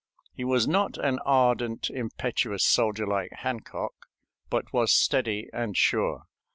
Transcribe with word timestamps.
He 0.33 0.43
was 0.43 0.67
not 0.67 0.97
an 0.97 1.19
ardent, 1.25 1.91
impetuous 1.91 2.65
soldier 2.65 3.05
like 3.05 3.29
Hancock, 3.41 3.93
but 4.49 4.73
was 4.73 4.91
steady 4.91 5.47
and 5.53 5.77
sure. 5.77 6.23